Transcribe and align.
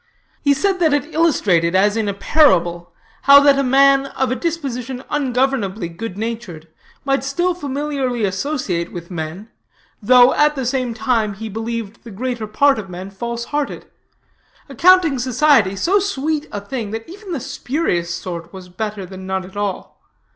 He 0.41 0.55
said 0.55 0.79
that 0.79 0.95
it 0.95 1.13
illustrated, 1.13 1.75
as 1.75 1.95
in 1.95 2.07
a 2.07 2.13
parable, 2.15 2.91
how 3.25 3.39
that 3.41 3.59
a 3.59 3.63
man 3.63 4.07
of 4.07 4.31
a 4.31 4.35
disposition 4.35 5.03
ungovernably 5.11 5.89
good 5.89 6.17
natured 6.17 6.67
might 7.05 7.23
still 7.23 7.53
familiarly 7.53 8.25
associate 8.25 8.91
with 8.91 9.11
men, 9.11 9.51
though, 10.01 10.33
at 10.33 10.55
the 10.55 10.65
same 10.65 10.95
time, 10.95 11.35
he 11.35 11.49
believed 11.49 12.03
the 12.03 12.09
greater 12.09 12.47
part 12.47 12.79
of 12.79 12.89
men 12.89 13.11
false 13.11 13.45
hearted 13.45 13.85
accounting 14.67 15.19
society 15.19 15.75
so 15.75 15.99
sweet 15.99 16.47
a 16.51 16.59
thing 16.61 16.89
that 16.89 17.07
even 17.07 17.31
the 17.31 17.39
spurious 17.39 18.11
sort 18.11 18.51
was 18.51 18.69
better 18.69 19.05
than 19.05 19.27
none 19.27 19.45
at 19.45 19.55
all. 19.55 20.01